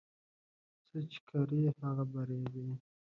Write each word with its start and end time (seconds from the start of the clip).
څه 0.89 0.99
چې 1.11 1.19
کرې، 1.27 1.61
هغه 1.79 2.03
به 2.11 2.21
ريبې 2.29 2.67